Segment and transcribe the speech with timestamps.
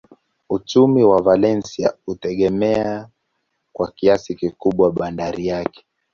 [0.49, 3.07] Uchumi wa Valencia hutegemea
[3.73, 5.83] kwa kiasi kikubwa bandari yake.